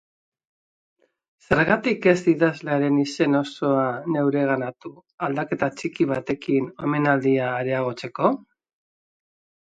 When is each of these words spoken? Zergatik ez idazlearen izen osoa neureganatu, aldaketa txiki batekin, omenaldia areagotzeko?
Zergatik 1.49 2.07
ez 2.11 2.23
idazlearen 2.33 2.97
izen 3.01 3.39
osoa 3.41 3.83
neureganatu, 4.15 4.93
aldaketa 5.29 5.71
txiki 5.83 6.09
batekin, 6.15 6.73
omenaldia 6.91 7.53
areagotzeko? 7.61 8.35